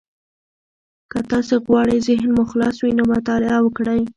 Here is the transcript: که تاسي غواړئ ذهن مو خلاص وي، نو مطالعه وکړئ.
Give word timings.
که 1.11 1.19
تاسي 1.29 1.55
غواړئ 1.65 1.97
ذهن 2.07 2.27
مو 2.35 2.43
خلاص 2.51 2.75
وي، 2.79 2.91
نو 2.97 3.03
مطالعه 3.13 3.57
وکړئ. 3.63 4.01